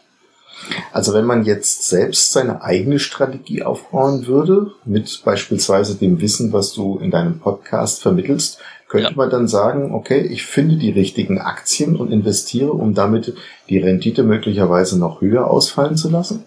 Also 0.91 1.13
wenn 1.13 1.25
man 1.25 1.43
jetzt 1.43 1.87
selbst 1.87 2.31
seine 2.31 2.61
eigene 2.61 2.99
Strategie 2.99 3.63
aufbauen 3.63 4.27
würde, 4.27 4.71
mit 4.85 5.21
beispielsweise 5.25 5.95
dem 5.95 6.21
Wissen, 6.21 6.53
was 6.53 6.73
du 6.73 6.99
in 6.99 7.11
deinem 7.11 7.39
Podcast 7.39 8.01
vermittelst, 8.01 8.59
könnte 8.87 9.09
ja. 9.11 9.15
man 9.15 9.29
dann 9.29 9.47
sagen, 9.47 9.93
okay, 9.93 10.19
ich 10.19 10.45
finde 10.45 10.75
die 10.75 10.91
richtigen 10.91 11.39
Aktien 11.39 11.95
und 11.95 12.11
investiere, 12.11 12.73
um 12.73 12.93
damit 12.93 13.33
die 13.69 13.79
Rendite 13.79 14.23
möglicherweise 14.23 14.99
noch 14.99 15.21
höher 15.21 15.49
ausfallen 15.49 15.95
zu 15.95 16.09
lassen? 16.09 16.43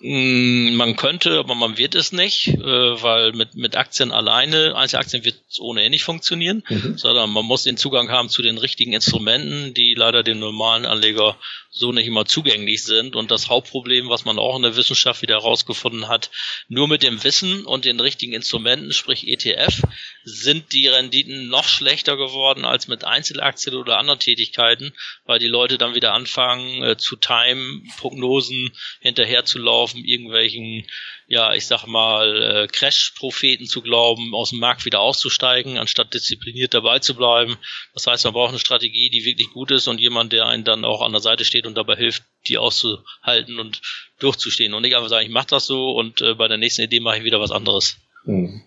Mm, 0.00 0.74
man 0.74 0.96
könnte, 0.96 1.38
aber 1.38 1.54
man 1.54 1.78
wird 1.78 1.94
es 1.94 2.12
nicht, 2.12 2.48
äh, 2.48 3.02
weil 3.02 3.32
mit, 3.32 3.54
mit 3.54 3.76
Aktien 3.76 4.10
alleine, 4.12 4.76
Einzelaktien 4.76 5.24
wird 5.24 5.36
es 5.48 5.60
ohnehin 5.60 5.90
nicht 5.90 6.04
funktionieren, 6.04 6.62
mhm. 6.68 6.98
sondern 6.98 7.30
man 7.30 7.44
muss 7.44 7.62
den 7.62 7.76
Zugang 7.76 8.10
haben 8.10 8.28
zu 8.28 8.42
den 8.42 8.58
richtigen 8.58 8.92
Instrumenten, 8.92 9.72
die 9.72 9.94
leider 9.94 10.22
dem 10.22 10.40
normalen 10.40 10.84
Anleger 10.84 11.38
so 11.70 11.92
nicht 11.92 12.06
immer 12.06 12.26
zugänglich 12.26 12.84
sind. 12.84 13.16
Und 13.16 13.30
das 13.30 13.48
Hauptproblem, 13.48 14.08
was 14.08 14.24
man 14.24 14.38
auch 14.38 14.56
in 14.56 14.62
der 14.62 14.76
Wissenschaft 14.76 15.22
wieder 15.22 15.36
herausgefunden 15.36 16.08
hat, 16.08 16.30
nur 16.68 16.88
mit 16.88 17.02
dem 17.02 17.22
Wissen 17.24 17.64
und 17.64 17.84
den 17.84 18.00
richtigen 18.00 18.32
Instrumenten, 18.32 18.92
sprich 18.92 19.28
ETF, 19.28 19.82
sind 20.24 20.72
die 20.72 20.88
Renditen 20.88 21.48
noch 21.48 21.64
schlechter 21.64 22.16
geworden 22.16 22.64
als 22.64 22.88
mit 22.88 23.04
Einzelaktien 23.04 23.76
oder 23.76 23.98
anderen 23.98 24.18
Tätigkeiten, 24.18 24.94
weil 25.26 25.38
die 25.38 25.48
Leute 25.48 25.76
dann 25.76 25.94
wieder 25.94 26.14
anfangen, 26.14 26.82
äh, 26.82 26.96
zu 26.96 27.16
Time-Prognosen 27.16 28.72
hinterherzulaufen, 29.00 30.02
irgendwelchen, 30.02 30.86
ja, 31.26 31.52
ich 31.52 31.66
sag 31.66 31.86
mal, 31.86 32.42
äh, 32.42 32.66
Crash-Propheten 32.68 33.66
zu 33.66 33.82
glauben, 33.82 34.34
aus 34.34 34.50
dem 34.50 34.60
Markt 34.60 34.86
wieder 34.86 35.00
auszusteigen, 35.00 35.76
anstatt 35.76 36.14
diszipliniert 36.14 36.72
dabei 36.72 37.00
zu 37.00 37.14
bleiben. 37.14 37.58
Das 37.92 38.06
heißt, 38.06 38.24
man 38.24 38.32
braucht 38.32 38.50
eine 38.50 38.58
Strategie, 38.58 39.10
die 39.10 39.26
wirklich 39.26 39.50
gut 39.50 39.70
ist 39.70 39.88
und 39.88 40.00
jemand, 40.00 40.32
der 40.32 40.46
einen 40.46 40.64
dann 40.64 40.86
auch 40.86 41.02
an 41.02 41.12
der 41.12 41.20
Seite 41.20 41.44
steht 41.44 41.66
und 41.66 41.76
dabei 41.76 41.96
hilft, 41.96 42.22
die 42.48 42.56
auszuhalten 42.56 43.60
und 43.60 43.82
durchzustehen 44.18 44.72
und 44.72 44.82
nicht 44.82 44.96
einfach 44.96 45.10
sagen, 45.10 45.26
ich 45.26 45.32
mache 45.32 45.48
das 45.48 45.66
so 45.66 45.90
und 45.90 46.22
äh, 46.22 46.34
bei 46.34 46.48
der 46.48 46.56
nächsten 46.56 46.82
Idee 46.82 47.00
mache 47.00 47.18
ich 47.18 47.24
wieder 47.24 47.40
was 47.40 47.50
anderes. 47.50 47.98
Hm. 48.24 48.62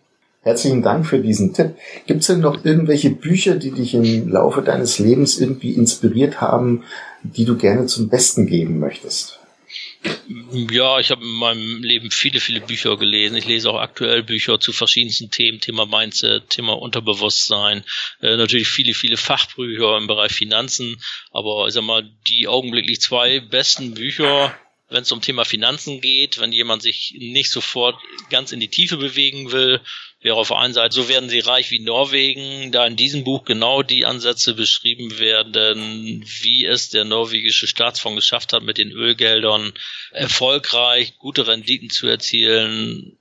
Herzlichen 0.47 0.81
Dank 0.81 1.05
für 1.05 1.19
diesen 1.19 1.53
Tipp. 1.53 1.75
Gibt 2.05 2.21
es 2.21 2.27
denn 2.27 2.39
noch 2.39 2.63
irgendwelche 2.63 3.09
Bücher, 3.09 3.55
die 3.55 3.71
dich 3.71 3.93
im 3.93 4.29
Laufe 4.29 4.61
deines 4.61 4.97
Lebens 4.97 5.37
irgendwie 5.37 5.73
inspiriert 5.73 6.39
haben, 6.39 6.85
die 7.21 7.43
du 7.43 7.57
gerne 7.57 7.85
zum 7.87 8.07
Besten 8.07 8.47
geben 8.47 8.79
möchtest? 8.79 9.41
Ja, 10.53 10.99
ich 10.99 11.11
habe 11.11 11.21
in 11.21 11.33
meinem 11.33 11.83
Leben 11.83 12.11
viele, 12.11 12.39
viele 12.39 12.61
Bücher 12.61 12.95
gelesen. 12.95 13.35
Ich 13.35 13.45
lese 13.45 13.69
auch 13.69 13.77
aktuell 13.81 14.23
Bücher 14.23 14.57
zu 14.57 14.71
verschiedensten 14.71 15.29
Themen, 15.31 15.59
Thema 15.59 15.85
Mindset, 15.85 16.49
Thema 16.49 16.79
Unterbewusstsein, 16.79 17.83
äh, 18.21 18.37
natürlich 18.37 18.69
viele, 18.69 18.93
viele 18.93 19.17
Fachbücher 19.17 19.97
im 19.97 20.07
Bereich 20.07 20.31
Finanzen, 20.31 20.95
aber 21.31 21.67
ich 21.67 21.73
sag 21.73 21.83
mal, 21.83 22.09
die 22.29 22.47
augenblicklich 22.47 23.01
zwei 23.01 23.41
besten 23.41 23.95
Bücher, 23.95 24.55
wenn 24.89 25.03
es 25.03 25.11
um 25.11 25.21
Thema 25.21 25.43
Finanzen 25.43 25.99
geht, 25.99 26.39
wenn 26.39 26.53
jemand 26.53 26.81
sich 26.81 27.15
nicht 27.17 27.51
sofort 27.51 27.99
ganz 28.29 28.51
in 28.51 28.59
die 28.59 28.69
Tiefe 28.69 28.97
bewegen 28.97 29.51
will, 29.51 29.81
wäre 30.21 30.35
auf 30.37 30.47
der 30.47 30.57
einen 30.57 30.73
Seite, 30.73 30.95
so 30.95 31.09
werden 31.09 31.29
sie 31.29 31.39
reich 31.39 31.71
wie 31.71 31.79
Norwegen, 31.79 32.71
da 32.71 32.87
in 32.87 32.95
diesem 32.95 33.23
Buch 33.23 33.43
genau 33.43 33.83
die 33.83 34.05
Ansätze 34.05 34.53
beschrieben 34.53 35.19
werden, 35.19 36.25
wie 36.41 36.65
es 36.65 36.89
der 36.89 37.05
norwegische 37.05 37.67
Staatsfonds 37.67 38.17
geschafft 38.17 38.53
hat, 38.53 38.63
mit 38.63 38.77
den 38.77 38.91
Ölgeldern 38.91 39.73
erfolgreich 40.11 41.17
gute 41.17 41.47
Renditen 41.47 41.89
zu 41.89 42.07
erzielen, 42.07 43.16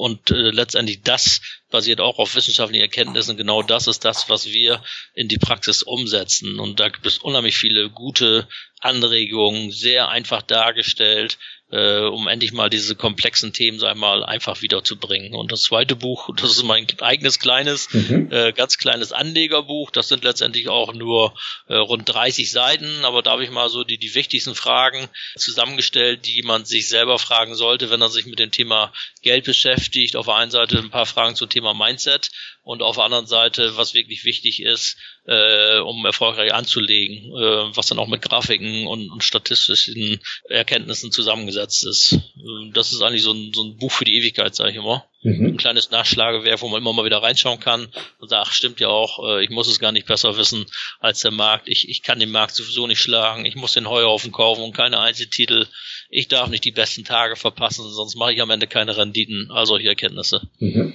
und 0.00 0.30
äh, 0.30 0.50
letztendlich 0.50 1.02
das 1.02 1.42
basiert 1.70 2.00
auch 2.00 2.18
auf 2.18 2.34
wissenschaftlichen 2.34 2.82
Erkenntnissen. 2.82 3.36
Genau 3.36 3.62
das 3.62 3.86
ist 3.86 4.04
das, 4.04 4.30
was 4.30 4.46
wir 4.46 4.82
in 5.14 5.28
die 5.28 5.36
Praxis 5.36 5.82
umsetzen. 5.82 6.58
Und 6.58 6.80
da 6.80 6.88
gibt 6.88 7.06
es 7.06 7.18
unheimlich 7.18 7.58
viele 7.58 7.90
gute 7.90 8.48
Anregungen, 8.80 9.70
sehr 9.70 10.08
einfach 10.08 10.40
dargestellt, 10.40 11.36
äh, 11.70 12.00
um 12.00 12.26
endlich 12.26 12.52
mal 12.52 12.68
diese 12.68 12.96
komplexen 12.96 13.52
Themen, 13.52 13.78
sag 13.78 13.96
mal, 13.96 14.24
einfach 14.24 14.60
wiederzubringen. 14.60 15.34
Und 15.34 15.52
das 15.52 15.62
zweite 15.62 15.96
Buch, 15.96 16.30
das 16.36 16.50
ist 16.50 16.64
mein 16.64 16.86
eigenes 17.00 17.38
kleines, 17.38 17.92
mhm. 17.92 18.28
äh, 18.30 18.52
ganz 18.52 18.78
kleines 18.78 19.12
Anlegerbuch. 19.12 19.90
Das 19.90 20.08
sind 20.08 20.24
letztendlich 20.24 20.68
auch 20.68 20.92
nur 20.92 21.34
äh, 21.68 21.76
rund 21.76 22.08
30 22.08 22.50
Seiten, 22.50 23.04
aber 23.04 23.22
da 23.22 23.32
habe 23.32 23.44
ich 23.44 23.50
mal 23.50 23.68
so 23.68 23.84
die, 23.84 23.98
die 23.98 24.14
wichtigsten 24.14 24.54
Fragen 24.54 25.08
zusammengestellt, 25.36 26.26
die 26.26 26.42
man 26.42 26.64
sich 26.64 26.88
selber 26.88 27.18
fragen 27.18 27.54
sollte, 27.54 27.90
wenn 27.90 28.02
er 28.02 28.08
sich 28.08 28.26
mit 28.26 28.38
dem 28.38 28.50
Thema 28.50 28.92
Geld 29.22 29.44
beschäftigt. 29.44 30.16
Auf 30.16 30.26
der 30.26 30.36
einen 30.36 30.50
Seite 30.50 30.78
ein 30.78 30.90
paar 30.90 31.06
Fragen 31.06 31.36
zum 31.36 31.48
Thema 31.48 31.74
Mindset 31.74 32.30
und 32.62 32.82
auf 32.82 32.96
der 32.96 33.04
anderen 33.04 33.26
Seite, 33.26 33.76
was 33.76 33.94
wirklich 33.94 34.24
wichtig 34.24 34.62
ist, 34.62 34.96
äh, 35.26 35.78
um 35.78 36.04
erfolgreich 36.04 36.52
anzulegen, 36.52 37.32
äh, 37.36 37.76
was 37.76 37.86
dann 37.86 37.98
auch 37.98 38.08
mit 38.08 38.22
Grafiken 38.22 38.86
und, 38.86 39.10
und 39.10 39.24
statistischen 39.24 40.20
Erkenntnissen 40.48 41.12
zusammengesetzt 41.12 41.59
ist. 41.68 42.12
Äh, 42.12 42.72
das 42.72 42.92
ist 42.92 43.02
eigentlich 43.02 43.22
so 43.22 43.32
ein, 43.32 43.52
so 43.52 43.62
ein 43.62 43.76
Buch 43.76 43.92
für 43.92 44.04
die 44.04 44.16
Ewigkeit, 44.16 44.54
sage 44.54 44.70
ich 44.70 44.76
immer. 44.76 45.04
Mhm. 45.22 45.46
Ein 45.46 45.56
kleines 45.56 45.90
Nachschlagewerk, 45.90 46.62
wo 46.62 46.68
man 46.68 46.80
immer 46.80 46.92
mal 46.92 47.04
wieder 47.04 47.22
reinschauen 47.22 47.60
kann 47.60 47.88
und 48.18 48.28
sagt, 48.28 48.46
ach, 48.46 48.52
stimmt 48.52 48.80
ja 48.80 48.88
auch, 48.88 49.22
äh, 49.28 49.44
ich 49.44 49.50
muss 49.50 49.68
es 49.68 49.78
gar 49.78 49.92
nicht 49.92 50.06
besser 50.06 50.36
wissen 50.36 50.66
als 50.98 51.20
der 51.20 51.30
Markt. 51.30 51.68
Ich, 51.68 51.88
ich 51.88 52.02
kann 52.02 52.18
den 52.18 52.30
Markt 52.30 52.54
sowieso 52.54 52.86
nicht 52.86 53.00
schlagen. 53.00 53.44
Ich 53.44 53.56
muss 53.56 53.74
den 53.74 53.88
Heuhaufen 53.88 54.32
kaufen 54.32 54.62
und 54.62 54.74
keine 54.74 54.98
Einzeltitel. 54.98 55.66
Ich 56.08 56.28
darf 56.28 56.48
nicht 56.48 56.64
die 56.64 56.72
besten 56.72 57.04
Tage 57.04 57.36
verpassen, 57.36 57.84
sonst 57.88 58.16
mache 58.16 58.32
ich 58.32 58.40
am 58.40 58.50
Ende 58.50 58.66
keine 58.66 58.96
Renditen. 58.96 59.50
Also 59.50 59.74
solche 59.74 59.88
Erkenntnisse. 59.88 60.42
Mhm. 60.58 60.94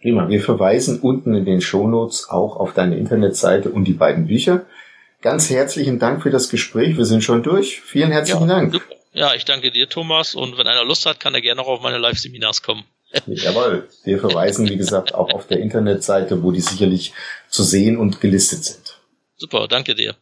Prima. 0.00 0.28
Wir 0.28 0.40
verweisen 0.40 1.00
unten 1.00 1.34
in 1.34 1.44
den 1.44 1.60
Shownotes 1.60 2.28
auch 2.30 2.56
auf 2.56 2.72
deine 2.72 2.96
Internetseite 2.96 3.70
und 3.70 3.84
die 3.84 3.92
beiden 3.92 4.26
Bücher. 4.26 4.66
Ganz 5.20 5.50
herzlichen 5.50 5.98
Dank 5.98 6.22
für 6.22 6.30
das 6.30 6.48
Gespräch. 6.48 6.96
Wir 6.96 7.04
sind 7.04 7.22
schon 7.22 7.42
durch. 7.42 7.80
Vielen 7.82 8.10
herzlichen 8.10 8.48
ja, 8.48 8.54
Dank. 8.54 8.80
Ja, 9.12 9.34
ich 9.34 9.44
danke 9.44 9.70
dir, 9.70 9.88
Thomas. 9.88 10.34
Und 10.34 10.56
wenn 10.56 10.66
einer 10.66 10.84
Lust 10.84 11.06
hat, 11.06 11.20
kann 11.20 11.34
er 11.34 11.40
gerne 11.40 11.62
auch 11.62 11.68
auf 11.68 11.80
meine 11.80 11.98
Live-Seminars 11.98 12.62
kommen. 12.62 12.84
Jawohl. 13.26 13.88
Wir 14.04 14.20
verweisen, 14.20 14.68
wie 14.68 14.76
gesagt, 14.76 15.14
auch 15.14 15.32
auf 15.32 15.48
der 15.48 15.58
Internetseite, 15.58 16.42
wo 16.42 16.52
die 16.52 16.60
sicherlich 16.60 17.12
zu 17.48 17.64
sehen 17.64 17.96
und 17.96 18.20
gelistet 18.20 18.64
sind. 18.64 18.98
Super, 19.36 19.66
danke 19.66 19.94
dir. 19.94 20.14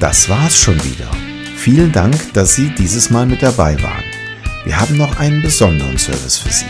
Das 0.00 0.28
war's 0.28 0.56
schon 0.56 0.82
wieder. 0.82 1.08
Vielen 1.56 1.92
Dank, 1.92 2.32
dass 2.32 2.56
Sie 2.56 2.74
dieses 2.76 3.10
Mal 3.10 3.26
mit 3.26 3.42
dabei 3.42 3.80
waren. 3.80 4.02
Wir 4.64 4.80
haben 4.80 4.96
noch 4.96 5.18
einen 5.20 5.42
besonderen 5.42 5.98
Service 5.98 6.38
für 6.38 6.50
Sie. 6.50 6.66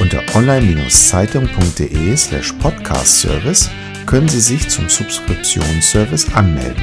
Unter 0.00 0.22
online-zeitung.de 0.34 2.16
slash 2.16 2.52
podcast-service 2.54 3.70
können 4.04 4.28
Sie 4.28 4.40
sich 4.40 4.68
zum 4.68 4.90
Subskriptionsservice 4.90 6.34
anmelden. 6.34 6.82